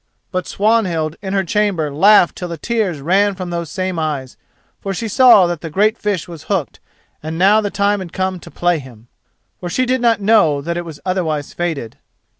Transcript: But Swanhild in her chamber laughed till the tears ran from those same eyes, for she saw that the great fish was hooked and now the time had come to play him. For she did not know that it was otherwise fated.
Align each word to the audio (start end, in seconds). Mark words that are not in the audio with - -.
But 0.31 0.47
Swanhild 0.47 1.15
in 1.21 1.33
her 1.33 1.43
chamber 1.43 1.93
laughed 1.93 2.35
till 2.35 2.47
the 2.47 2.57
tears 2.57 3.01
ran 3.01 3.35
from 3.35 3.51
those 3.51 3.69
same 3.69 3.99
eyes, 3.99 4.35
for 4.79 4.95
she 4.95 5.07
saw 5.07 5.45
that 5.45 5.61
the 5.61 5.69
great 5.69 5.95
fish 5.95 6.27
was 6.27 6.45
hooked 6.45 6.79
and 7.21 7.37
now 7.37 7.61
the 7.61 7.69
time 7.69 7.99
had 7.99 8.11
come 8.11 8.39
to 8.39 8.49
play 8.49 8.79
him. 8.79 9.09
For 9.59 9.69
she 9.69 9.85
did 9.85 10.01
not 10.01 10.19
know 10.19 10.59
that 10.59 10.75
it 10.75 10.85
was 10.85 10.99
otherwise 11.05 11.53
fated. 11.53 11.97